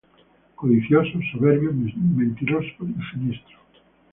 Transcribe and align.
Codicioso, 0.55 1.19
soberbio, 1.31 1.71
mentiroso 1.73 2.73
y 2.87 2.95
siniestro. 3.13 3.57